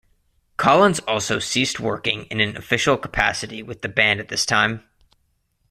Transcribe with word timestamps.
Collins 0.57 0.97
also 1.01 1.37
ceased 1.37 1.79
working 1.79 2.23
in 2.31 2.39
an 2.39 2.57
official 2.57 2.97
capacity 2.97 3.61
with 3.61 3.83
the 3.83 3.87
band 3.87 4.19
at 4.19 4.29
this 4.29 4.47
time. 4.47 4.83